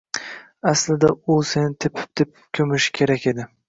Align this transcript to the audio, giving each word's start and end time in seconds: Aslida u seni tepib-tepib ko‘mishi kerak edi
Aslida 0.71 1.11
u 1.35 1.37
seni 1.51 1.79
tepib-tepib 1.87 2.45
ko‘mishi 2.61 3.01
kerak 3.01 3.35
edi 3.37 3.53